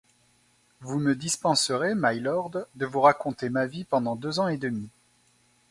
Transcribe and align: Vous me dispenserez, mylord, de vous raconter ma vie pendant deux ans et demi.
Vous 0.79 0.97
me 0.97 1.13
dispenserez, 1.13 1.93
mylord, 1.93 2.49
de 2.73 2.87
vous 2.87 3.01
raconter 3.01 3.51
ma 3.51 3.67
vie 3.67 3.83
pendant 3.83 4.15
deux 4.15 4.39
ans 4.39 4.47
et 4.47 4.57
demi. 4.57 4.89